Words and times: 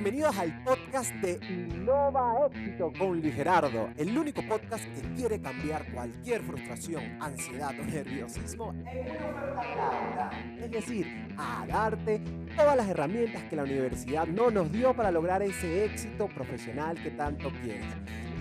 Bienvenidos 0.00 0.38
al 0.38 0.62
podcast 0.62 1.12
de 1.14 1.40
Innova 1.50 2.46
Éxito 2.46 2.92
con 2.96 3.20
Luis 3.20 3.34
Gerardo, 3.34 3.88
el 3.96 4.16
único 4.16 4.40
podcast 4.46 4.84
que 4.94 5.00
quiere 5.16 5.40
cambiar 5.40 5.92
cualquier 5.92 6.40
frustración, 6.42 7.20
ansiedad 7.20 7.74
o 7.80 7.84
nerviosismo 7.84 8.72
en 8.86 8.86
una 8.86 10.30
Es 10.62 10.70
decir, 10.70 11.34
a 11.36 11.66
darte 11.66 12.20
todas 12.54 12.76
las 12.76 12.88
herramientas 12.88 13.42
que 13.50 13.56
la 13.56 13.64
universidad 13.64 14.28
no 14.28 14.52
nos 14.52 14.70
dio 14.70 14.94
para 14.94 15.10
lograr 15.10 15.42
ese 15.42 15.86
éxito 15.86 16.28
profesional 16.28 16.96
que 17.02 17.10
tanto 17.10 17.50
quieres. 17.60 17.92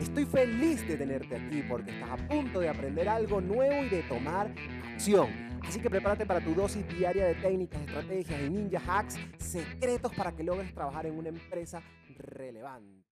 Estoy 0.01 0.25
feliz 0.25 0.87
de 0.87 0.95
tenerte 0.95 1.35
aquí 1.35 1.63
porque 1.67 1.89
estás 1.89 2.11
a 2.11 2.17
punto 2.27 2.59
de 2.59 2.69
aprender 2.69 3.09
algo 3.09 3.41
nuevo 3.41 3.83
y 3.83 3.89
de 3.89 4.03
tomar 4.03 4.53
acción. 4.93 5.27
Así 5.67 5.79
que 5.79 5.89
prepárate 5.89 6.25
para 6.25 6.39
tu 6.39 6.53
dosis 6.53 6.87
diaria 6.87 7.25
de 7.25 7.33
técnicas, 7.33 7.81
estrategias 7.81 8.41
y 8.41 8.49
ninja 8.49 8.79
hacks 8.87 9.17
secretos 9.39 10.13
para 10.13 10.33
que 10.33 10.43
logres 10.43 10.71
trabajar 10.73 11.07
en 11.07 11.17
una 11.17 11.29
empresa 11.29 11.81
relevante. 12.15 13.03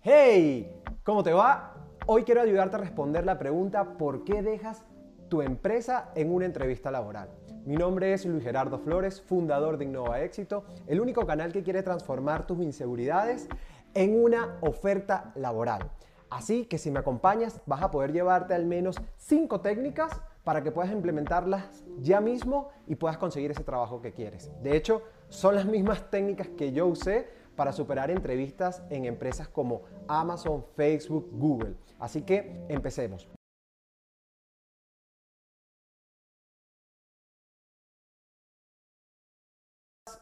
¡Hey! 0.00 0.72
¿Cómo 1.04 1.22
te 1.22 1.32
va? 1.32 1.76
Hoy 2.06 2.24
quiero 2.24 2.40
ayudarte 2.40 2.74
a 2.76 2.80
responder 2.80 3.24
la 3.24 3.38
pregunta 3.38 3.96
¿por 3.96 4.24
qué 4.24 4.42
dejas 4.42 4.84
tu 5.28 5.42
empresa 5.42 6.10
en 6.16 6.34
una 6.34 6.44
entrevista 6.44 6.90
laboral? 6.90 7.30
Mi 7.64 7.76
nombre 7.76 8.12
es 8.14 8.24
Luis 8.26 8.42
Gerardo 8.42 8.78
Flores, 8.78 9.20
fundador 9.20 9.76
de 9.76 9.84
Innova 9.84 10.22
Éxito, 10.22 10.64
el 10.86 11.00
único 11.00 11.24
canal 11.24 11.52
que 11.52 11.62
quiere 11.62 11.82
transformar 11.82 12.46
tus 12.46 12.60
inseguridades 12.62 13.48
en 13.94 14.22
una 14.22 14.58
oferta 14.60 15.32
laboral. 15.34 15.90
Así 16.30 16.64
que 16.66 16.78
si 16.78 16.90
me 16.90 17.00
acompañas 17.00 17.60
vas 17.66 17.82
a 17.82 17.90
poder 17.90 18.12
llevarte 18.12 18.54
al 18.54 18.64
menos 18.64 18.96
5 19.16 19.60
técnicas 19.60 20.12
para 20.44 20.62
que 20.62 20.70
puedas 20.70 20.92
implementarlas 20.92 21.84
ya 21.98 22.20
mismo 22.20 22.68
y 22.86 22.94
puedas 22.94 23.18
conseguir 23.18 23.50
ese 23.50 23.64
trabajo 23.64 24.00
que 24.00 24.12
quieres. 24.12 24.50
De 24.62 24.76
hecho, 24.76 25.02
son 25.28 25.54
las 25.54 25.66
mismas 25.66 26.10
técnicas 26.10 26.48
que 26.48 26.72
yo 26.72 26.86
usé 26.86 27.28
para 27.56 27.72
superar 27.72 28.10
entrevistas 28.10 28.82
en 28.90 29.04
empresas 29.04 29.48
como 29.48 29.82
Amazon, 30.08 30.64
Facebook, 30.76 31.28
Google. 31.32 31.74
Así 31.98 32.22
que 32.22 32.64
empecemos. 32.68 33.28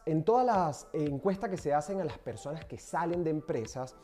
En 0.09 0.23
todas 0.23 0.43
las 0.43 0.87
encuestas 0.91 1.51
que 1.51 1.57
se 1.57 1.71
hacen 1.71 2.01
a 2.01 2.03
las 2.03 2.17
personas 2.17 2.65
que 2.65 2.79
salen 2.79 3.23
de 3.23 3.29
empresas, 3.29 3.95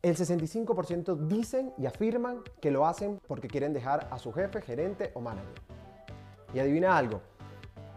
el 0.00 0.16
65% 0.16 1.18
dicen 1.26 1.74
y 1.76 1.84
afirman 1.84 2.40
que 2.62 2.70
lo 2.70 2.86
hacen 2.86 3.20
porque 3.26 3.46
quieren 3.46 3.74
dejar 3.74 4.08
a 4.10 4.18
su 4.18 4.32
jefe, 4.32 4.62
gerente 4.62 5.10
o 5.12 5.20
manager. 5.20 5.60
Y 6.54 6.60
adivina 6.60 6.96
algo, 6.96 7.20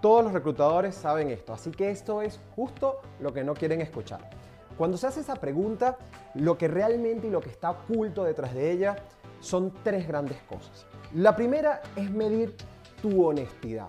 todos 0.02 0.26
los 0.26 0.34
reclutadores 0.34 0.94
saben 0.94 1.30
esto, 1.30 1.54
así 1.54 1.72
que 1.72 1.90
esto 1.90 2.22
es 2.22 2.38
justo 2.54 3.00
lo 3.22 3.32
que 3.32 3.46
no 3.46 3.54
quieren 3.54 3.80
escuchar. 3.80 4.30
Cuando 4.78 4.98
se 4.98 5.08
hace 5.08 5.22
esa 5.22 5.38
pregunta, 5.38 5.98
lo 6.34 6.58
que 6.58 6.68
realmente 6.68 7.28
y 7.28 7.30
lo 7.30 7.40
que 7.40 7.52
está 7.52 7.72
oculto 7.72 8.26
detrás 8.26 8.54
de 8.54 8.72
ella 8.72 8.98
son 9.40 9.74
tres 9.86 10.06
grandes 10.06 10.42
cosas. 10.50 10.86
La 11.14 11.34
primera 11.34 11.82
es 11.96 12.12
medir 12.12 12.58
tu 13.02 13.26
honestidad. 13.26 13.88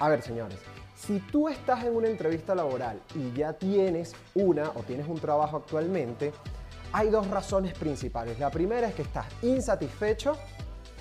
A 0.00 0.08
ver, 0.08 0.22
señores, 0.22 0.58
si 1.06 1.18
tú 1.18 1.48
estás 1.48 1.84
en 1.84 1.96
una 1.96 2.08
entrevista 2.08 2.54
laboral 2.54 3.00
y 3.14 3.32
ya 3.32 3.54
tienes 3.54 4.14
una 4.34 4.70
o 4.70 4.82
tienes 4.82 5.08
un 5.08 5.18
trabajo 5.18 5.56
actualmente, 5.56 6.32
hay 6.92 7.08
dos 7.08 7.26
razones 7.28 7.72
principales. 7.74 8.38
La 8.38 8.50
primera 8.50 8.88
es 8.88 8.94
que 8.94 9.02
estás 9.02 9.26
insatisfecho 9.42 10.36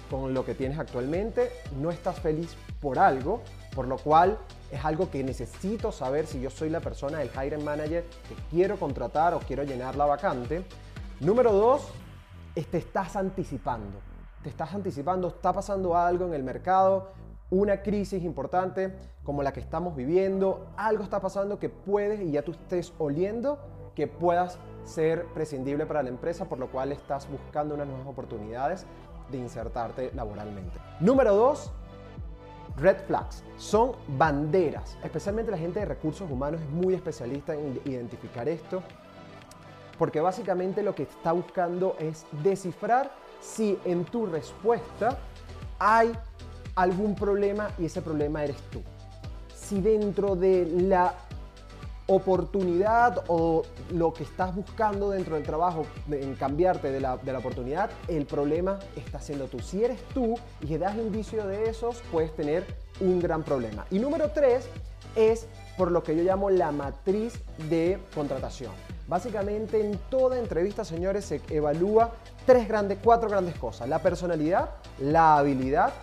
con 0.09 0.33
lo 0.33 0.45
que 0.45 0.55
tienes 0.55 0.79
actualmente, 0.79 1.51
no 1.79 1.91
estás 1.91 2.19
feliz 2.19 2.55
por 2.79 2.97
algo, 2.97 3.41
por 3.75 3.87
lo 3.87 3.97
cual 3.97 4.37
es 4.71 4.83
algo 4.83 5.11
que 5.11 5.23
necesito 5.23 5.91
saber 5.91 6.25
si 6.25 6.39
yo 6.39 6.49
soy 6.49 6.69
la 6.69 6.79
persona 6.79 7.19
del 7.19 7.29
hiring 7.29 7.63
manager 7.63 8.03
que 8.27 8.35
quiero 8.49 8.79
contratar 8.79 9.33
o 9.33 9.39
quiero 9.39 9.63
llenar 9.63 9.95
la 9.95 10.05
vacante. 10.05 10.63
Número 11.19 11.51
dos, 11.51 11.89
te 12.65 12.77
estás 12.77 13.15
anticipando. 13.15 13.99
Te 14.43 14.49
estás 14.49 14.73
anticipando, 14.73 15.27
está 15.27 15.51
pasando 15.51 15.95
algo 15.97 16.25
en 16.25 16.33
el 16.33 16.43
mercado, 16.43 17.11
una 17.51 17.81
crisis 17.81 18.23
importante 18.23 18.93
como 19.23 19.43
la 19.43 19.53
que 19.53 19.59
estamos 19.59 19.95
viviendo, 19.95 20.67
algo 20.77 21.03
está 21.03 21.19
pasando 21.19 21.59
que 21.59 21.69
puedes 21.69 22.21
y 22.21 22.31
ya 22.31 22.43
tú 22.43 22.51
estés 22.51 22.93
oliendo 22.97 23.59
que 23.95 24.07
puedas 24.07 24.59
ser 24.83 25.25
prescindible 25.33 25.85
para 25.85 26.03
la 26.03 26.09
empresa, 26.09 26.45
por 26.45 26.59
lo 26.59 26.71
cual 26.71 26.91
estás 26.91 27.29
buscando 27.29 27.75
unas 27.75 27.87
nuevas 27.87 28.07
oportunidades 28.07 28.85
de 29.29 29.37
insertarte 29.37 30.11
laboralmente. 30.15 30.79
Número 30.99 31.35
dos, 31.35 31.71
red 32.77 32.97
flags. 33.05 33.43
Son 33.57 33.91
banderas. 34.07 34.97
Especialmente 35.03 35.51
la 35.51 35.57
gente 35.57 35.79
de 35.79 35.85
recursos 35.85 36.29
humanos 36.29 36.61
es 36.61 36.69
muy 36.69 36.93
especialista 36.93 37.53
en 37.53 37.79
identificar 37.85 38.47
esto, 38.47 38.81
porque 39.97 40.21
básicamente 40.21 40.81
lo 40.81 40.95
que 40.95 41.03
está 41.03 41.31
buscando 41.33 41.95
es 41.99 42.25
descifrar 42.43 43.11
si 43.41 43.77
en 43.85 44.05
tu 44.05 44.25
respuesta 44.25 45.17
hay 45.77 46.13
algún 46.81 47.15
problema 47.15 47.71
y 47.77 47.85
ese 47.85 48.01
problema 48.01 48.43
eres 48.43 48.57
tú. 48.71 48.81
Si 49.55 49.81
dentro 49.81 50.35
de 50.35 50.65
la 50.65 51.13
oportunidad 52.07 53.23
o 53.27 53.63
lo 53.91 54.13
que 54.13 54.23
estás 54.23 54.55
buscando 54.55 55.11
dentro 55.11 55.35
del 55.35 55.43
trabajo 55.43 55.85
en 56.09 56.33
cambiarte 56.35 56.91
de 56.91 56.99
la, 56.99 57.17
de 57.17 57.31
la, 57.31 57.37
oportunidad, 57.37 57.91
el 58.07 58.25
problema 58.25 58.79
está 58.95 59.19
siendo 59.19 59.45
tú. 59.45 59.59
Si 59.59 59.83
eres 59.83 60.01
tú 60.13 60.35
y 60.61 60.67
que 60.67 60.79
das 60.79 60.95
indicio 60.95 61.45
de 61.45 61.69
esos, 61.69 62.01
puedes 62.11 62.35
tener 62.35 62.65
un 62.99 63.19
gran 63.19 63.43
problema. 63.43 63.85
Y 63.91 63.99
número 63.99 64.31
tres 64.31 64.67
es 65.15 65.45
por 65.77 65.91
lo 65.91 66.03
que 66.03 66.15
yo 66.15 66.23
llamo 66.23 66.49
la 66.49 66.71
matriz 66.71 67.39
de 67.69 67.99
contratación. 68.15 68.71
Básicamente 69.07 69.79
en 69.79 69.97
toda 70.09 70.37
entrevista, 70.37 70.83
señores, 70.83 71.25
se 71.25 71.41
evalúa 71.49 72.11
tres 72.45 72.67
grandes, 72.67 72.99
cuatro 73.03 73.29
grandes 73.29 73.55
cosas. 73.55 73.87
La 73.87 73.99
personalidad, 73.99 74.69
la 74.99 75.37
habilidad, 75.37 75.93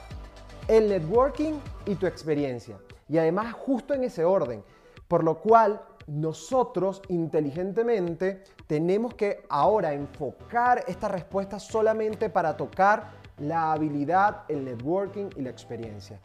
el 0.68 0.88
networking 0.88 1.54
y 1.86 1.94
tu 1.94 2.06
experiencia. 2.06 2.78
Y 3.08 3.18
además 3.18 3.52
justo 3.54 3.94
en 3.94 4.04
ese 4.04 4.24
orden. 4.24 4.62
Por 5.08 5.22
lo 5.22 5.38
cual 5.38 5.80
nosotros 6.06 7.02
inteligentemente 7.08 8.42
tenemos 8.66 9.14
que 9.14 9.44
ahora 9.48 9.92
enfocar 9.92 10.84
esta 10.86 11.08
respuesta 11.08 11.58
solamente 11.58 12.30
para 12.30 12.56
tocar 12.56 13.10
la 13.38 13.72
habilidad, 13.72 14.42
el 14.48 14.64
networking 14.64 15.30
y 15.36 15.42
la 15.42 15.50
experiencia. 15.50 16.18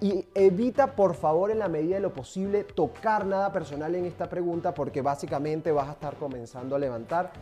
Y 0.00 0.26
evita, 0.34 0.94
por 0.94 1.14
favor, 1.14 1.50
en 1.50 1.58
la 1.58 1.68
medida 1.68 1.96
de 1.96 2.00
lo 2.00 2.12
posible, 2.12 2.64
tocar 2.64 3.26
nada 3.26 3.52
personal 3.52 3.94
en 3.94 4.06
esta 4.06 4.28
pregunta 4.28 4.72
porque 4.72 5.02
básicamente 5.02 5.72
vas 5.72 5.88
a 5.88 5.92
estar 5.92 6.16
comenzando 6.16 6.76
a 6.76 6.78
levantar 6.78 7.32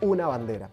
una 0.00 0.26
bandera. 0.26 0.70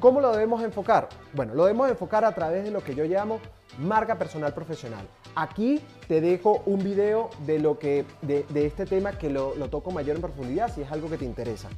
¿Cómo 0.00 0.20
lo 0.20 0.32
debemos 0.32 0.62
enfocar? 0.62 1.08
Bueno, 1.32 1.54
lo 1.54 1.64
debemos 1.64 1.88
enfocar 1.88 2.24
a 2.24 2.34
través 2.34 2.64
de 2.64 2.70
lo 2.70 2.82
que 2.82 2.94
yo 2.94 3.04
llamo 3.04 3.40
marca 3.78 4.18
personal 4.18 4.54
profesional. 4.54 5.06
Aquí 5.34 5.80
te 6.08 6.20
dejo 6.20 6.62
un 6.66 6.82
video 6.82 7.30
de, 7.46 7.58
lo 7.58 7.78
que, 7.78 8.04
de, 8.22 8.44
este 8.66 8.86
tema 8.86 9.12
que 9.12 9.30
lo, 9.30 9.54
lo 9.54 9.70
toco 9.70 9.90
mayor 9.90 10.16
en 10.16 10.22
profundidad 10.22 10.72
si 10.74 10.82
es 10.82 10.92
algo 10.92 11.08
que 11.08 11.18
te 11.18 11.24
interesa. 11.24 11.68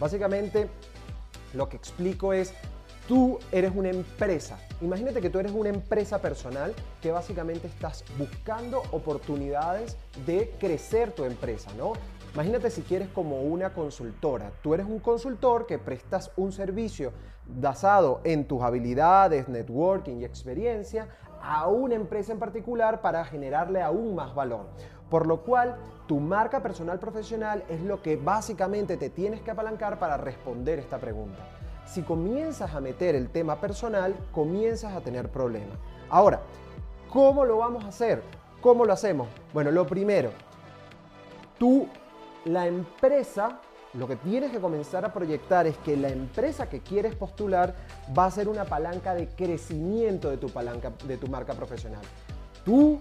Básicamente 0.00 0.68
lo 1.52 1.68
que 1.68 1.76
explico 1.76 2.32
es 2.32 2.54
tú 3.06 3.38
eres 3.52 3.72
una 3.74 3.90
empresa. 3.90 4.58
Imagínate 4.80 5.20
que 5.20 5.30
tú 5.30 5.38
eres 5.38 5.52
una 5.52 5.68
empresa 5.68 6.20
personal 6.20 6.74
que 7.00 7.12
básicamente 7.12 7.68
estás 7.68 8.04
buscando 8.18 8.82
oportunidades 8.90 9.96
de 10.26 10.52
crecer 10.58 11.12
tu 11.12 11.24
empresa, 11.24 11.70
¿no? 11.76 11.92
Imagínate 12.34 12.70
si 12.70 12.82
quieres 12.82 13.08
como 13.08 13.42
una 13.42 13.72
consultora. 13.72 14.50
Tú 14.62 14.74
eres 14.74 14.86
un 14.86 14.98
consultor 14.98 15.66
que 15.66 15.78
prestas 15.78 16.32
un 16.36 16.50
servicio 16.50 17.12
basado 17.46 18.20
en 18.24 18.44
tus 18.46 18.62
habilidades, 18.62 19.48
networking 19.48 20.16
y 20.16 20.24
experiencia 20.24 21.08
a 21.44 21.68
una 21.68 21.94
empresa 21.94 22.32
en 22.32 22.38
particular 22.38 23.02
para 23.02 23.24
generarle 23.24 23.82
aún 23.82 24.14
más 24.14 24.34
valor. 24.34 24.66
Por 25.10 25.26
lo 25.26 25.42
cual, 25.42 25.76
tu 26.06 26.18
marca 26.18 26.62
personal 26.62 26.98
profesional 26.98 27.64
es 27.68 27.82
lo 27.82 28.00
que 28.02 28.16
básicamente 28.16 28.96
te 28.96 29.10
tienes 29.10 29.42
que 29.42 29.50
apalancar 29.50 29.98
para 29.98 30.16
responder 30.16 30.78
esta 30.78 30.98
pregunta. 30.98 31.42
Si 31.84 32.02
comienzas 32.02 32.74
a 32.74 32.80
meter 32.80 33.14
el 33.14 33.28
tema 33.28 33.60
personal, 33.60 34.16
comienzas 34.32 34.94
a 34.94 35.02
tener 35.02 35.28
problemas. 35.28 35.76
Ahora, 36.08 36.40
¿cómo 37.10 37.44
lo 37.44 37.58
vamos 37.58 37.84
a 37.84 37.88
hacer? 37.88 38.22
¿Cómo 38.62 38.86
lo 38.86 38.94
hacemos? 38.94 39.28
Bueno, 39.52 39.70
lo 39.70 39.86
primero, 39.86 40.30
tú, 41.58 41.86
la 42.46 42.66
empresa 42.66 43.60
lo 43.98 44.08
que 44.08 44.16
tienes 44.16 44.50
que 44.50 44.60
comenzar 44.60 45.04
a 45.04 45.12
proyectar 45.12 45.66
es 45.66 45.76
que 45.78 45.96
la 45.96 46.08
empresa 46.08 46.68
que 46.68 46.80
quieres 46.80 47.14
postular 47.14 47.74
va 48.16 48.26
a 48.26 48.30
ser 48.30 48.48
una 48.48 48.64
palanca 48.64 49.14
de 49.14 49.28
crecimiento 49.28 50.30
de 50.30 50.36
tu, 50.36 50.48
palanca, 50.48 50.92
de 51.06 51.16
tu 51.16 51.28
marca 51.28 51.54
profesional. 51.54 52.02
Tú 52.64 53.00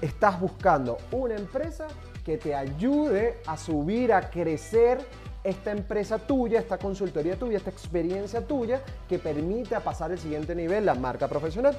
estás 0.00 0.40
buscando 0.40 0.98
una 1.12 1.36
empresa 1.36 1.86
que 2.24 2.36
te 2.36 2.54
ayude 2.54 3.38
a 3.46 3.56
subir, 3.56 4.12
a 4.12 4.28
crecer 4.28 4.98
esta 5.44 5.70
empresa 5.70 6.18
tuya, 6.18 6.58
esta 6.58 6.78
consultoría 6.78 7.36
tuya, 7.36 7.58
esta 7.58 7.70
experiencia 7.70 8.46
tuya 8.46 8.82
que 9.08 9.18
permite 9.18 9.74
a 9.74 9.80
pasar 9.80 10.10
el 10.10 10.18
siguiente 10.18 10.54
nivel, 10.54 10.84
la 10.84 10.94
marca 10.94 11.28
profesional. 11.28 11.76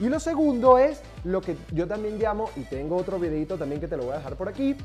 Y 0.00 0.08
lo 0.08 0.18
segundo 0.18 0.78
es 0.78 1.02
lo 1.24 1.40
que 1.40 1.56
yo 1.72 1.86
también 1.86 2.18
llamo, 2.18 2.48
y 2.56 2.62
tengo 2.62 2.96
otro 2.96 3.18
videito 3.18 3.58
también 3.58 3.80
que 3.80 3.88
te 3.88 3.96
lo 3.96 4.04
voy 4.04 4.12
a 4.14 4.16
dejar 4.16 4.36
por 4.36 4.48
aquí, 4.48 4.76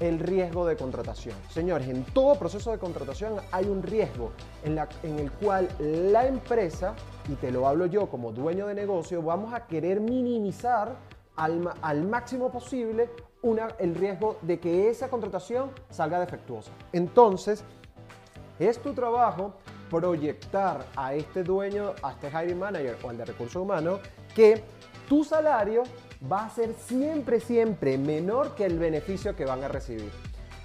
el 0.00 0.18
riesgo 0.18 0.66
de 0.66 0.76
contratación. 0.76 1.36
Señores, 1.50 1.88
en 1.88 2.04
todo 2.04 2.34
proceso 2.36 2.70
de 2.70 2.78
contratación 2.78 3.36
hay 3.50 3.66
un 3.66 3.82
riesgo 3.82 4.32
en, 4.64 4.74
la, 4.74 4.88
en, 5.02 5.18
el 5.18 5.30
cual 5.32 5.68
la 5.78 6.26
empresa, 6.26 6.94
y 7.28 7.34
te 7.34 7.50
lo 7.50 7.68
hablo 7.68 7.86
yo 7.86 8.08
como 8.08 8.32
dueño 8.32 8.66
de 8.66 8.74
negocio, 8.74 9.22
vamos 9.22 9.54
a 9.54 9.66
querer 9.66 10.00
minimizar 10.00 10.96
al, 11.36 11.72
al 11.80 12.02
máximo 12.04 12.50
posible 12.50 13.10
una, 13.42 13.68
el 13.78 13.94
riesgo 13.94 14.38
de 14.42 14.60
que 14.60 14.88
esa 14.88 15.08
contratación 15.08 15.70
salga 15.90 16.20
defectuosa. 16.20 16.70
Entonces, 16.92 17.64
es 18.58 18.78
tu 18.78 18.94
trabajo 18.94 19.54
proyectar 19.90 20.86
a 20.96 21.14
este 21.14 21.42
dueño, 21.42 21.92
a 22.02 22.12
este 22.12 22.30
hiring 22.30 22.58
manager 22.58 22.96
o 23.02 23.10
al 23.10 23.18
de 23.18 23.24
recursos 23.24 23.60
humanos, 23.60 24.00
que 24.34 24.62
tu 25.08 25.24
salario 25.24 25.82
va 26.30 26.46
a 26.46 26.50
ser 26.50 26.74
siempre, 26.74 27.40
siempre 27.40 27.98
menor 27.98 28.54
que 28.54 28.64
el 28.64 28.78
beneficio 28.78 29.34
que 29.34 29.44
van 29.44 29.62
a 29.64 29.68
recibir. 29.68 30.10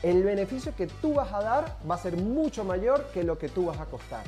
El 0.03 0.23
beneficio 0.23 0.75
que 0.75 0.87
tú 0.87 1.15
vas 1.15 1.33
a 1.33 1.41
dar 1.41 1.77
va 1.89 1.95
a 1.95 1.97
ser 1.97 2.17
mucho 2.17 2.63
mayor 2.63 3.05
que 3.13 3.23
lo 3.23 3.37
que 3.37 3.49
tú 3.49 3.65
vas 3.65 3.79
a 3.79 3.85
costar. 3.85 4.23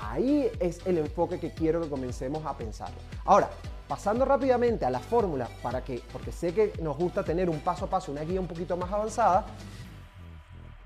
Ahí 0.00 0.50
es 0.58 0.84
el 0.84 0.98
enfoque 0.98 1.38
que 1.38 1.52
quiero 1.52 1.80
que 1.80 1.88
comencemos 1.88 2.44
a 2.44 2.56
pensar. 2.56 2.90
Ahora, 3.24 3.50
pasando 3.86 4.24
rápidamente 4.24 4.84
a 4.84 4.90
la 4.90 4.98
fórmula, 4.98 5.48
para 5.62 5.84
que, 5.84 6.02
porque 6.12 6.32
sé 6.32 6.52
que 6.52 6.72
nos 6.82 6.96
gusta 6.96 7.22
tener 7.22 7.48
un 7.48 7.60
paso 7.60 7.84
a 7.84 7.90
paso, 7.90 8.10
una 8.10 8.22
guía 8.22 8.40
un 8.40 8.48
poquito 8.48 8.76
más 8.76 8.90
avanzada, 8.90 9.46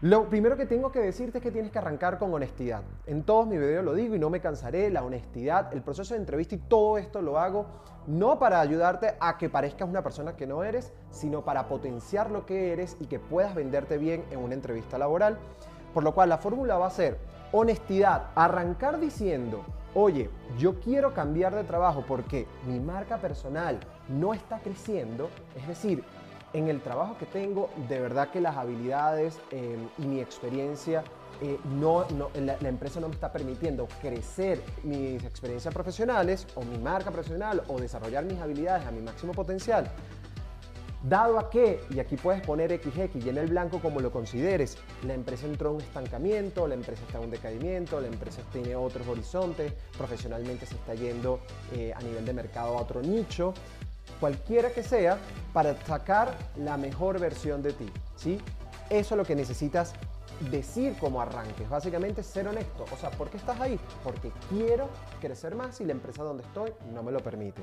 lo 0.03 0.29
primero 0.29 0.59
que 0.59 0.67
tengo 0.67 0.93
que 0.93 1.01
decirte 1.01 1.39
es 1.39 1.43
que 1.43 1.51
tienes 1.51 1.73
que 1.73 1.79
arrancar 1.79 2.19
con 2.19 2.33
honestidad. 2.35 2.83
En 3.07 3.23
todos 3.23 3.47
mis 3.47 3.59
videos 3.59 3.83
lo 3.83 3.95
digo 3.95 4.15
y 4.15 4.19
no 4.19 4.29
me 4.29 4.41
cansaré, 4.41 4.91
la 4.91 5.03
honestidad, 5.03 5.73
el 5.73 5.81
proceso 5.81 6.13
de 6.13 6.21
entrevista 6.21 6.55
y 6.55 6.59
todo 6.59 6.99
esto 6.99 7.23
lo 7.23 7.39
hago 7.39 7.67
no 8.07 8.39
para 8.39 8.61
ayudarte 8.61 9.15
a 9.19 9.39
que 9.39 9.49
parezcas 9.49 9.89
una 9.89 10.03
persona 10.03 10.37
que 10.37 10.47
no 10.47 10.65
eres, 10.65 10.93
sino 11.11 11.47
para 11.47 11.67
potenciar 11.67 12.31
lo 12.31 12.45
que 12.45 12.75
eres 12.75 12.97
y 13.01 13.07
que 13.07 13.19
puedas 13.19 13.55
venderte 13.55 13.97
bien 13.97 14.23
en 14.31 14.41
una 14.41 14.53
entrevista 14.53 14.99
laboral. 14.99 15.39
Por 15.95 16.05
lo 16.05 16.15
cual 16.15 16.29
la 16.29 16.37
fórmula 16.37 16.77
va 16.77 16.89
a 16.89 16.91
ser 16.91 17.19
honestidad, 17.53 18.27
arrancar 18.35 19.01
diciendo, 19.01 19.65
oye, 19.95 20.29
yo 20.59 20.79
quiero 20.79 21.15
cambiar 21.15 21.55
de 21.55 21.65
trabajo 21.65 22.05
porque 22.07 22.47
mi 22.67 22.81
marca 22.81 23.17
personal 23.17 23.81
no 24.11 24.35
está 24.35 24.59
creciendo, 24.59 25.31
es 25.57 25.67
decir, 25.67 26.05
en 26.53 26.69
el 26.69 26.81
trabajo 26.81 27.17
que 27.19 27.27
tengo, 27.27 27.71
de 27.89 28.01
verdad 28.01 28.31
que 28.31 28.41
las 28.41 28.57
habilidades 28.57 29.39
eh, 29.51 29.77
y 29.99 30.07
mi 30.07 30.21
experiencia, 30.21 31.05
eh, 31.43 31.59
no, 31.79 32.07
la, 32.35 32.57
la, 32.61 32.69
empresa 32.69 32.99
no 32.99 33.09
me 33.09 33.15
está 33.15 33.31
permitiendo 33.31 33.87
crecer 34.01 34.63
mis 34.85 35.23
experiencias 35.23 35.75
profesionales 35.75 36.47
o 36.55 36.63
mi 36.63 36.79
marca 36.79 37.11
profesional 37.11 37.63
o 37.69 37.79
desarrollar 37.79 38.25
mis 38.25 38.41
habilidades 38.41 38.87
a 38.87 38.91
mi 38.91 39.03
máximo 39.03 39.33
potencial. 39.33 39.91
Dado 41.03 41.39
a 41.39 41.51
que, 41.51 41.81
y 41.91 42.01
aquí 42.01 42.17
puedes 42.17 42.45
poner 42.45 42.81
XX 42.83 43.25
y 43.25 43.29
en 43.29 43.37
el 43.39 43.47
blanco 43.49 43.81
como 43.81 44.01
lo 44.01 44.11
consideres, 44.11 44.79
la 45.05 45.15
empresa 45.15 45.47
entró 45.47 45.71
en 45.71 45.77
un 45.77 45.83
estancamiento, 45.83 46.67
la 46.67 46.75
empresa 46.75 47.03
está 47.07 47.19
en 47.19 47.25
un 47.25 47.31
decaimiento, 47.31 48.01
la 48.01 48.09
empresa 48.09 48.43
tiene 48.51 48.75
otros 48.75 49.07
horizontes, 49.07 49.73
profesionalmente 49.97 50.67
se 50.67 50.75
está 50.75 50.95
yendo 50.95 51.41
eh, 51.73 51.93
a 51.95 52.01
nivel 52.01 52.25
de 52.25 52.33
mercado 52.33 52.77
a 52.77 52.83
otro 52.83 53.03
nicho, 53.03 53.55
cualquiera 54.21 54.71
que 54.71 54.83
sea, 54.83 55.19
para 55.53 55.75
sacar 55.85 56.37
la 56.57 56.77
mejor 56.77 57.19
versión 57.19 57.63
de 57.63 57.73
ti. 57.73 57.91
¿sí? 58.17 58.39
Eso 58.91 59.15
es 59.15 59.19
lo 59.19 59.25
que 59.25 59.35
necesitas 59.35 59.95
decir 60.51 60.95
como 60.99 61.21
arranques, 61.21 61.69
básicamente 61.69 62.23
ser 62.23 62.47
honesto. 62.49 62.85
O 62.93 62.97
sea, 62.97 63.11
¿por 63.11 63.31
qué 63.31 63.37
estás 63.37 63.61
ahí? 63.61 63.79
Porque 64.05 64.31
quiero 64.49 64.89
crecer 65.21 65.55
más 65.55 65.81
y 65.81 65.85
la 65.85 65.93
empresa 65.93 66.23
donde 66.23 66.43
estoy 66.43 66.73
no 66.93 67.03
me 67.03 67.13
lo 67.13 67.21
permite. 67.21 67.63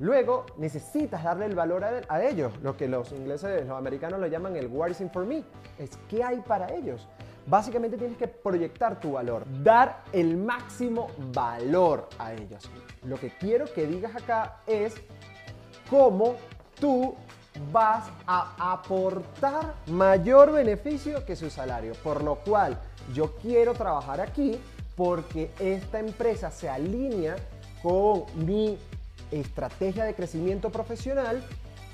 Luego 0.00 0.46
necesitas 0.56 1.22
darle 1.22 1.44
el 1.44 1.54
valor 1.54 1.84
a, 1.84 2.22
ellos, 2.24 2.52
lo 2.62 2.74
que 2.74 2.88
los 2.88 3.12
ingleses, 3.12 3.66
los 3.66 3.76
americanos 3.76 4.18
lo 4.18 4.26
llaman 4.26 4.56
el 4.56 4.66
what 4.68 4.88
is 4.88 5.00
in 5.02 5.10
for 5.10 5.26
me, 5.26 5.44
es 5.78 5.90
qué 6.08 6.24
hay 6.24 6.40
para 6.40 6.74
ellos. 6.74 7.06
Básicamente 7.46 7.98
tienes 7.98 8.16
que 8.16 8.26
proyectar 8.26 8.98
tu 8.98 9.12
valor, 9.12 9.44
dar 9.62 10.02
el 10.12 10.38
máximo 10.38 11.08
valor 11.32 12.08
a 12.18 12.32
ellos. 12.32 12.70
Lo 13.04 13.16
que 13.20 13.36
quiero 13.36 13.66
que 13.74 13.86
digas 13.86 14.16
acá 14.16 14.62
es 14.66 14.94
cómo 15.90 16.36
tú 16.78 17.14
vas 17.72 18.08
a 18.26 18.72
aportar 18.72 19.74
mayor 19.86 20.52
beneficio 20.52 21.24
que 21.26 21.36
su 21.36 21.50
salario. 21.50 21.92
Por 22.02 22.22
lo 22.22 22.36
cual 22.36 22.78
yo 23.12 23.36
quiero 23.42 23.74
trabajar 23.74 24.20
aquí 24.20 24.58
porque 24.96 25.50
esta 25.58 25.98
empresa 25.98 26.50
se 26.50 26.68
alinea 26.68 27.36
con 27.82 28.24
mi 28.34 28.78
estrategia 29.30 30.04
de 30.04 30.14
crecimiento 30.14 30.70
profesional 30.70 31.42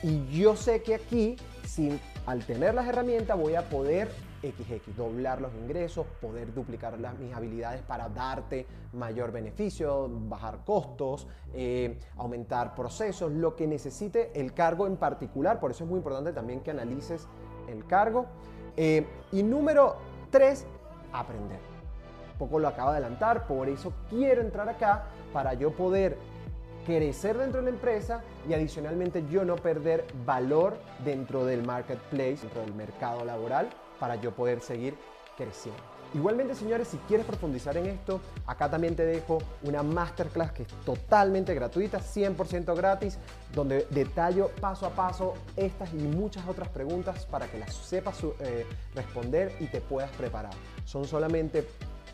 y 0.02 0.26
yo 0.28 0.56
sé 0.56 0.82
que 0.82 0.94
aquí, 0.94 1.36
sin, 1.66 2.00
al 2.26 2.44
tener 2.44 2.74
las 2.74 2.86
herramientas, 2.86 3.38
voy 3.38 3.54
a 3.54 3.68
poder 3.68 4.10
XX, 4.52 4.96
doblar 4.96 5.40
los 5.40 5.54
ingresos, 5.54 6.06
poder 6.20 6.52
duplicar 6.52 6.98
las, 6.98 7.18
mis 7.18 7.34
habilidades 7.34 7.82
para 7.82 8.08
darte 8.08 8.66
mayor 8.92 9.32
beneficio, 9.32 10.08
bajar 10.10 10.64
costos, 10.64 11.26
eh, 11.54 11.98
aumentar 12.16 12.74
procesos, 12.74 13.32
lo 13.32 13.56
que 13.56 13.66
necesite 13.66 14.30
el 14.40 14.52
cargo 14.52 14.86
en 14.86 14.96
particular. 14.96 15.60
Por 15.60 15.70
eso 15.70 15.84
es 15.84 15.90
muy 15.90 15.98
importante 15.98 16.32
también 16.32 16.60
que 16.60 16.70
analices 16.70 17.26
el 17.68 17.86
cargo. 17.86 18.26
Eh, 18.76 19.06
y 19.32 19.42
número 19.42 19.96
tres, 20.30 20.66
aprender. 21.12 21.60
Poco 22.38 22.58
lo 22.58 22.68
acabo 22.68 22.90
de 22.90 22.98
adelantar, 22.98 23.46
por 23.46 23.68
eso 23.68 23.92
quiero 24.10 24.42
entrar 24.42 24.68
acá 24.68 25.06
para 25.32 25.54
yo 25.54 25.72
poder 25.72 26.18
crecer 26.84 27.36
dentro 27.36 27.60
de 27.60 27.70
la 27.70 27.76
empresa 27.76 28.22
y 28.48 28.54
adicionalmente 28.54 29.24
yo 29.28 29.44
no 29.44 29.56
perder 29.56 30.04
valor 30.24 30.76
dentro 31.04 31.44
del 31.44 31.64
marketplace, 31.64 32.38
dentro 32.42 32.60
del 32.60 32.74
mercado 32.74 33.24
laboral 33.24 33.68
para 33.98 34.16
yo 34.16 34.32
poder 34.32 34.60
seguir 34.60 34.96
creciendo. 35.36 35.82
Igualmente, 36.14 36.54
señores, 36.54 36.88
si 36.88 36.96
quieres 36.98 37.26
profundizar 37.26 37.76
en 37.76 37.86
esto, 37.86 38.20
acá 38.46 38.70
también 38.70 38.94
te 38.94 39.04
dejo 39.04 39.38
una 39.62 39.82
masterclass 39.82 40.52
que 40.52 40.62
es 40.62 40.68
totalmente 40.84 41.52
gratuita, 41.54 41.98
100% 41.98 42.74
gratis, 42.76 43.18
donde 43.54 43.86
detallo 43.90 44.50
paso 44.60 44.86
a 44.86 44.90
paso 44.90 45.34
estas 45.56 45.92
y 45.92 45.96
muchas 45.96 46.46
otras 46.46 46.68
preguntas 46.68 47.26
para 47.26 47.48
que 47.48 47.58
las 47.58 47.74
sepas 47.74 48.22
eh, 48.40 48.64
responder 48.94 49.56
y 49.60 49.66
te 49.66 49.80
puedas 49.80 50.10
preparar. 50.12 50.52
Son 50.84 51.04
solamente 51.04 51.68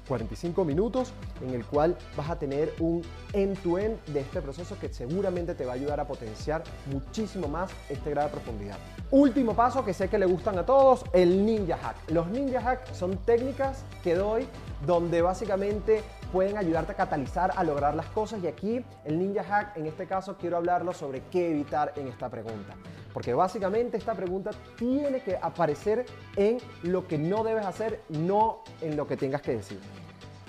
45 0.08 0.64
minutos 0.64 1.12
en 1.40 1.54
el 1.54 1.64
cual 1.64 1.96
vas 2.16 2.30
a 2.30 2.38
tener 2.38 2.74
un 2.80 3.02
end-to-end 3.32 4.02
de 4.06 4.20
este 4.20 4.40
proceso 4.40 4.78
que 4.78 4.92
seguramente 4.92 5.54
te 5.54 5.64
va 5.64 5.72
a 5.72 5.74
ayudar 5.74 6.00
a 6.00 6.06
potenciar 6.06 6.62
muchísimo 6.86 7.48
más 7.48 7.70
este 7.88 8.10
grado 8.10 8.28
de 8.28 8.34
profundidad. 8.34 8.76
Último 9.10 9.54
paso 9.54 9.84
que 9.84 9.94
sé 9.94 10.08
que 10.08 10.18
le 10.18 10.26
gustan 10.26 10.58
a 10.58 10.66
todos, 10.66 11.04
el 11.12 11.44
ninja 11.44 11.76
hack. 11.76 12.10
Los 12.10 12.28
ninja 12.28 12.60
hack 12.60 12.92
son 12.94 13.18
técnicas 13.18 13.84
que 14.02 14.14
doy 14.14 14.46
donde 14.86 15.22
básicamente 15.22 16.02
pueden 16.32 16.56
ayudarte 16.56 16.92
a 16.92 16.96
catalizar 16.96 17.52
a 17.54 17.62
lograr 17.62 17.94
las 17.94 18.06
cosas 18.06 18.42
y 18.42 18.46
aquí 18.46 18.84
el 19.04 19.18
ninja 19.18 19.44
hack 19.44 19.76
en 19.76 19.86
este 19.86 20.06
caso 20.06 20.36
quiero 20.38 20.56
hablarlo 20.56 20.92
sobre 20.92 21.22
qué 21.30 21.50
evitar 21.50 21.92
en 21.96 22.08
esta 22.08 22.28
pregunta. 22.28 22.74
Porque 23.12 23.34
básicamente 23.34 23.98
esta 23.98 24.14
pregunta 24.14 24.50
tiene 24.76 25.20
que 25.20 25.36
aparecer 25.36 26.06
en 26.36 26.58
lo 26.82 27.06
que 27.06 27.18
no 27.18 27.44
debes 27.44 27.66
hacer, 27.66 28.00
no 28.08 28.62
en 28.80 28.96
lo 28.96 29.06
que 29.06 29.16
tengas 29.16 29.42
que 29.42 29.56
decir. 29.56 29.80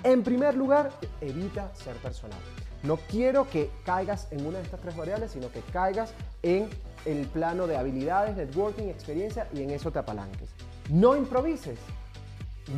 En 0.04 0.22
primer 0.22 0.54
lugar, 0.54 0.90
evita 1.22 1.74
ser 1.74 1.96
personal. 1.96 2.38
No 2.82 2.98
quiero 3.08 3.48
que 3.48 3.70
caigas 3.86 4.30
en 4.30 4.44
una 4.46 4.58
de 4.58 4.64
estas 4.64 4.80
tres 4.80 4.94
variables, 4.94 5.30
sino 5.30 5.50
que 5.50 5.60
caigas 5.72 6.12
en 6.42 6.68
el 7.06 7.26
plano 7.28 7.66
de 7.66 7.78
habilidades, 7.78 8.36
networking, 8.36 8.88
experiencia 8.88 9.48
y 9.54 9.62
en 9.62 9.70
eso 9.70 9.90
te 9.90 9.98
apalanques. 9.98 10.50
No 10.90 11.16
improvises. 11.16 11.78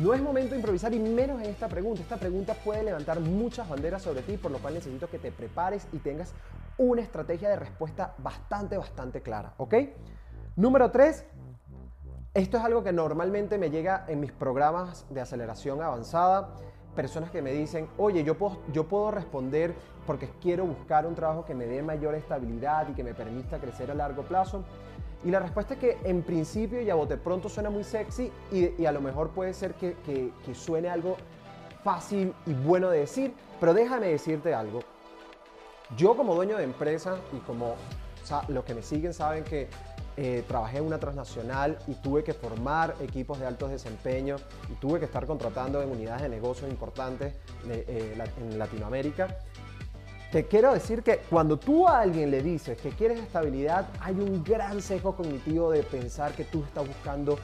No 0.01 0.13
es 0.13 0.21
momento 0.21 0.51
de 0.51 0.57
improvisar 0.57 0.93
y 0.93 0.99
menos 0.99 1.41
en 1.41 1.49
esta 1.49 1.67
pregunta. 1.67 2.01
Esta 2.01 2.15
pregunta 2.15 2.53
puede 2.53 2.83
levantar 2.83 3.19
muchas 3.19 3.67
banderas 3.67 4.03
sobre 4.03 4.21
ti, 4.21 4.37
por 4.37 4.51
lo 4.51 4.59
cual 4.59 4.75
necesito 4.75 5.09
que 5.09 5.19
te 5.19 5.33
prepares 5.33 5.85
y 5.91 5.97
tengas 5.97 6.31
una 6.77 7.01
estrategia 7.01 7.49
de 7.49 7.57
respuesta 7.57 8.15
bastante, 8.19 8.77
bastante 8.77 9.21
clara. 9.21 9.53
¿Ok? 9.57 9.75
Número 10.55 10.91
tres, 10.91 11.25
esto 12.33 12.57
es 12.57 12.63
algo 12.63 12.85
que 12.85 12.93
normalmente 12.93 13.57
me 13.57 13.69
llega 13.69 14.05
en 14.07 14.21
mis 14.21 14.31
programas 14.31 15.05
de 15.09 15.19
aceleración 15.19 15.81
avanzada 15.81 16.55
personas 16.97 17.29
que 17.29 17.43
me 17.43 17.53
dicen, 17.53 17.87
oye, 17.99 18.23
yo 18.23 18.35
puedo, 18.35 18.57
yo 18.73 18.85
puedo 18.85 19.11
responder 19.11 19.75
porque 20.07 20.29
quiero 20.41 20.65
buscar 20.65 21.05
un 21.05 21.13
trabajo 21.13 21.45
que 21.45 21.53
me 21.53 21.67
dé 21.67 21.83
mayor 21.83 22.15
estabilidad 22.15 22.89
y 22.89 22.93
que 22.93 23.03
me 23.03 23.13
permita 23.13 23.59
crecer 23.59 23.91
a 23.91 23.93
largo 23.93 24.23
plazo. 24.23 24.63
Y 25.23 25.29
la 25.29 25.39
respuesta 25.39 25.75
es 25.75 25.79
que 25.79 25.97
en 26.03 26.23
principio 26.23 26.81
y 26.81 26.89
a 26.89 26.95
bote 26.95 27.15
pronto 27.17 27.49
suena 27.49 27.69
muy 27.69 27.83
sexy 27.83 28.31
y, 28.51 28.83
a 28.83 28.91
lo 28.91 28.99
mejor 28.99 29.29
puede 29.29 29.53
ser 29.53 29.75
que, 29.75 29.93
que, 30.05 30.31
que 30.43 30.55
suene 30.55 30.89
algo 30.89 31.17
fácil 31.83 32.33
y 32.47 32.53
bueno 32.53 32.89
de 32.89 33.01
decir, 33.01 33.31
pero 33.59 33.75
déjame 33.75 34.07
decirte 34.07 34.55
algo. 34.55 34.79
Yo 35.95 36.17
como 36.17 36.33
dueño 36.33 36.57
de 36.57 36.63
empresa 36.63 37.17
y 37.31 37.37
como 37.41 37.75
los 38.47 38.63
que 38.65 38.73
me 38.73 38.81
siguen 38.81 39.13
saben 39.13 39.43
que 39.43 39.69
eh, 40.17 40.43
trabajé 40.47 40.79
en 40.79 40.85
una 40.85 40.97
transnacional 40.97 41.77
y 41.87 41.93
tuve 41.93 42.23
que 42.23 42.33
formar 42.33 42.95
equipos 43.01 43.39
de 43.39 43.45
alto 43.45 43.67
desempeño 43.67 44.37
y 44.67 44.73
tuve 44.75 44.97
que 44.97 45.05
estar 45.05 45.27
contratando 45.27 45.81
en 45.81 45.91
unidades 45.91 46.23
de 46.23 46.29
negocios 46.29 46.69
importantes 46.71 47.35
eh, 47.69 48.17
en 48.41 48.57
Latinoamérica. 48.57 49.37
Te 50.31 50.45
quiero 50.45 50.73
decir 50.73 51.03
que 51.03 51.19
cuando 51.29 51.57
tú 51.57 51.87
a 51.87 52.01
alguien 52.01 52.31
le 52.31 52.41
dices 52.41 52.77
que 52.79 52.89
quieres 52.89 53.19
estabilidad, 53.19 53.87
hay 54.01 54.15
un 54.15 54.43
gran 54.43 54.81
sesgo 54.81 55.15
cognitivo 55.15 55.71
de 55.71 55.83
pensar 55.83 56.33
que 56.33 56.43
tú 56.43 56.63
estás 56.63 56.85
buscando 56.87 57.37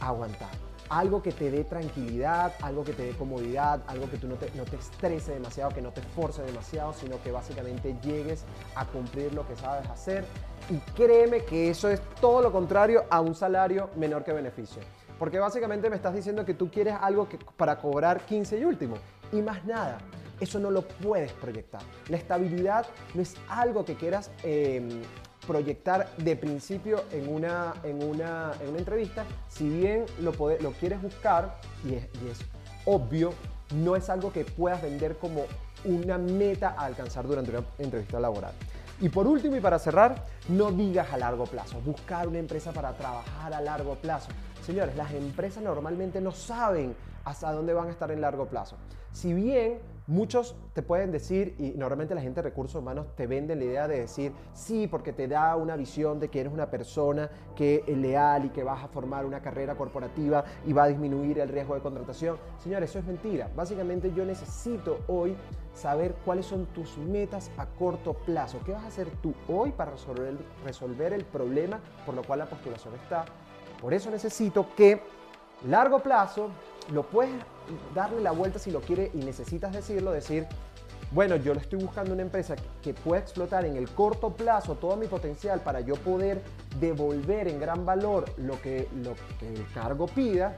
aguantar. 0.00 0.69
Algo 0.90 1.22
que 1.22 1.32
te 1.32 1.50
dé 1.50 1.64
tranquilidad, 1.64 2.52
algo 2.60 2.84
que 2.84 2.92
te 2.92 3.04
dé 3.04 3.12
comodidad, 3.12 3.80
algo 3.86 4.10
que 4.10 4.18
tú 4.18 4.28
no 4.28 4.34
te, 4.34 4.50
no 4.56 4.64
te 4.64 4.76
estrese 4.76 5.32
demasiado, 5.32 5.70
que 5.70 5.80
no 5.80 5.92
te 5.92 6.00
esforce 6.00 6.42
demasiado, 6.42 6.92
sino 6.92 7.22
que 7.22 7.32
básicamente 7.32 7.96
llegues 8.02 8.44
a 8.74 8.84
cumplir 8.84 9.32
lo 9.32 9.46
que 9.46 9.56
sabes 9.56 9.88
hacer. 9.88 10.24
Y 10.68 10.78
créeme 10.94 11.44
que 11.44 11.70
eso 11.70 11.88
es 11.88 12.00
todo 12.20 12.42
lo 12.42 12.52
contrario 12.52 13.04
a 13.08 13.20
un 13.20 13.34
salario 13.34 13.90
menor 13.96 14.24
que 14.24 14.32
beneficio. 14.32 14.82
Porque 15.18 15.38
básicamente 15.38 15.90
me 15.90 15.96
estás 15.96 16.14
diciendo 16.14 16.44
que 16.44 16.54
tú 16.54 16.70
quieres 16.70 16.94
algo 17.00 17.28
que, 17.28 17.38
para 17.56 17.78
cobrar 17.78 18.20
15 18.22 18.58
y 18.58 18.64
último. 18.64 18.96
Y 19.32 19.42
más 19.42 19.64
nada. 19.64 19.98
Eso 20.40 20.58
no 20.58 20.70
lo 20.70 20.82
puedes 20.82 21.32
proyectar. 21.34 21.82
La 22.08 22.16
estabilidad 22.16 22.86
no 23.14 23.20
es 23.20 23.36
algo 23.48 23.84
que 23.84 23.96
quieras 23.96 24.30
em, 24.42 25.02
proyectar 25.50 26.08
de 26.16 26.36
principio 26.36 27.02
en 27.10 27.28
una, 27.28 27.74
en 27.82 28.04
una, 28.04 28.52
en 28.60 28.68
una 28.68 28.78
entrevista. 28.78 29.24
Si 29.48 29.68
bien 29.68 30.06
lo, 30.20 30.30
lo 30.60 30.70
quieres 30.78 31.02
buscar, 31.02 31.56
y 31.84 31.94
es, 31.94 32.04
y 32.24 32.30
es 32.30 32.38
obvio, 32.84 33.32
no 33.74 33.96
es 33.96 34.08
algo 34.10 34.32
que 34.32 34.44
puedas 34.44 34.80
vender 34.80 35.16
como 35.16 35.46
una 35.84 36.18
meta 36.18 36.76
a 36.78 36.84
alcanzar 36.84 37.26
durante 37.26 37.50
una 37.50 37.64
entrevista 37.78 38.20
laboral. 38.20 38.52
Y 39.00 39.08
por 39.08 39.26
último 39.26 39.56
y 39.56 39.60
para 39.60 39.80
cerrar, 39.80 40.24
no 40.48 40.70
digas 40.70 41.12
a 41.12 41.16
largo 41.16 41.46
plazo, 41.46 41.80
buscar 41.80 42.28
una 42.28 42.38
empresa 42.38 42.70
para 42.70 42.92
trabajar 42.92 43.52
a 43.52 43.60
largo 43.60 43.96
plazo. 43.96 44.28
Señores, 44.64 44.94
las 44.94 45.10
empresas 45.12 45.64
normalmente 45.64 46.20
no 46.20 46.30
saben 46.30 46.94
hasta 47.24 47.50
dónde 47.50 47.74
van 47.74 47.88
a 47.88 47.90
estar 47.90 48.12
en 48.12 48.20
largo 48.20 48.46
plazo. 48.46 48.76
Si 49.12 49.32
bien 49.32 49.80
Muchos 50.10 50.56
te 50.72 50.82
pueden 50.82 51.12
decir, 51.12 51.54
y 51.56 51.70
normalmente 51.78 52.16
la 52.16 52.20
gente 52.20 52.42
de 52.42 52.48
recursos 52.48 52.82
humanos 52.82 53.14
te 53.14 53.28
vende 53.28 53.54
la 53.54 53.62
idea 53.62 53.86
de 53.86 54.00
decir, 54.00 54.32
sí, 54.52 54.88
porque 54.88 55.12
te 55.12 55.28
da 55.28 55.54
una 55.54 55.76
visión 55.76 56.18
de 56.18 56.26
que 56.26 56.40
eres 56.40 56.52
una 56.52 56.68
persona 56.68 57.30
que 57.54 57.84
es 57.86 57.96
leal 57.96 58.46
y 58.46 58.48
que 58.48 58.64
vas 58.64 58.82
a 58.82 58.88
formar 58.88 59.24
una 59.24 59.40
carrera 59.40 59.76
corporativa 59.76 60.44
y 60.66 60.72
va 60.72 60.82
a 60.82 60.88
disminuir 60.88 61.38
el 61.38 61.48
riesgo 61.48 61.76
de 61.76 61.80
contratación. 61.80 62.38
Señores, 62.58 62.90
eso 62.90 62.98
es 62.98 63.04
mentira. 63.04 63.52
Básicamente 63.54 64.12
yo 64.12 64.24
necesito 64.24 64.98
hoy 65.06 65.36
saber 65.74 66.16
cuáles 66.24 66.46
son 66.46 66.66
tus 66.66 66.98
metas 66.98 67.48
a 67.56 67.66
corto 67.66 68.14
plazo. 68.14 68.58
¿Qué 68.66 68.72
vas 68.72 68.82
a 68.82 68.88
hacer 68.88 69.06
tú 69.22 69.32
hoy 69.46 69.70
para 69.70 69.92
resolver, 69.92 70.36
resolver 70.64 71.12
el 71.12 71.24
problema 71.24 71.78
por 72.04 72.16
lo 72.16 72.24
cual 72.24 72.40
la 72.40 72.46
postulación 72.46 72.94
está? 72.96 73.26
Por 73.80 73.94
eso 73.94 74.10
necesito 74.10 74.74
que 74.76 75.02
largo 75.68 76.00
plazo 76.00 76.50
lo 76.92 77.02
puedes 77.04 77.34
darle 77.94 78.20
la 78.20 78.32
vuelta 78.32 78.58
si 78.58 78.70
lo 78.70 78.80
quieres 78.80 79.10
y 79.14 79.18
necesitas 79.18 79.72
decirlo, 79.72 80.12
decir, 80.12 80.46
bueno, 81.12 81.36
yo 81.36 81.54
le 81.54 81.60
estoy 81.60 81.82
buscando 81.82 82.12
una 82.12 82.22
empresa 82.22 82.54
que 82.82 82.94
pueda 82.94 83.20
explotar 83.20 83.64
en 83.64 83.76
el 83.76 83.90
corto 83.90 84.30
plazo 84.30 84.76
todo 84.76 84.96
mi 84.96 85.06
potencial 85.06 85.60
para 85.60 85.80
yo 85.80 85.96
poder 85.96 86.40
devolver 86.78 87.48
en 87.48 87.58
gran 87.58 87.84
valor 87.84 88.26
lo 88.36 88.60
que, 88.62 88.88
lo 89.02 89.14
que 89.38 89.48
el 89.48 89.66
cargo 89.72 90.06
pida 90.06 90.56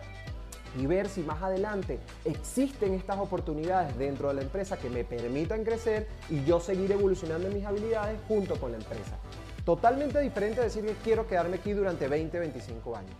y 0.78 0.86
ver 0.86 1.08
si 1.08 1.22
más 1.22 1.42
adelante 1.42 1.98
existen 2.24 2.94
estas 2.94 3.18
oportunidades 3.18 3.96
dentro 3.96 4.28
de 4.28 4.34
la 4.34 4.42
empresa 4.42 4.78
que 4.78 4.90
me 4.90 5.04
permitan 5.04 5.64
crecer 5.64 6.06
y 6.28 6.44
yo 6.44 6.60
seguir 6.60 6.92
evolucionando 6.92 7.48
mis 7.48 7.64
habilidades 7.64 8.18
junto 8.28 8.56
con 8.56 8.72
la 8.72 8.78
empresa. 8.78 9.16
Totalmente 9.64 10.18
diferente 10.20 10.60
decir 10.60 10.84
que 10.84 10.94
quiero 11.04 11.26
quedarme 11.26 11.56
aquí 11.56 11.72
durante 11.72 12.08
20, 12.08 12.38
25 12.38 12.96
años. 12.96 13.14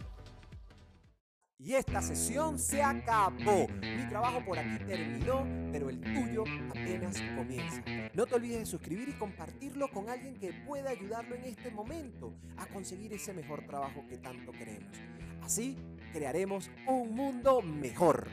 Y 1.65 1.75
esta 1.75 2.03
sesión 2.03 2.59
se 2.59 2.83
acabó. 2.83 3.69
Mi 3.81 4.09
trabajo 4.09 4.45
por 4.45 4.59
aquí 4.59 4.85
terminó, 4.85 5.47
pero 5.71 5.91
el 5.91 6.01
tuyo 6.01 6.43
apenas 6.71 7.23
comienza. 7.37 7.81
No 8.15 8.27
te 8.27 8.35
olvides 8.35 8.59
de 8.59 8.67
suscribir 8.67 9.09
y 9.11 9.13
compartirlo 9.13 9.89
con 9.89 10.11
alguien 10.11 10.35
que 10.35 10.53
pueda 10.53 10.91
ayudarlo 10.91 11.37
en 11.37 11.45
este 11.45 11.71
momento 11.71 12.35
a 12.57 12.67
conseguir 12.67 13.13
ese 13.13 13.33
mejor 13.33 13.65
trabajo 13.65 14.05
que 14.09 14.19
tanto 14.19 14.51
queremos. 14.51 14.97
Así 15.41 15.77
crearemos 16.13 16.69
un 16.89 17.15
mundo 17.15 17.63
mejor. 17.63 18.27